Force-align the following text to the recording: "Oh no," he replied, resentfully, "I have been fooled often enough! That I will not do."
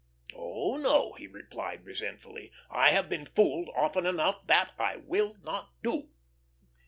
"Oh 0.35 0.77
no," 0.77 1.13
he 1.13 1.27
replied, 1.27 1.85
resentfully, 1.85 2.51
"I 2.71 2.89
have 2.89 3.07
been 3.07 3.27
fooled 3.27 3.69
often 3.75 4.07
enough! 4.07 4.47
That 4.47 4.73
I 4.79 4.95
will 4.95 5.35
not 5.43 5.69
do." 5.83 6.09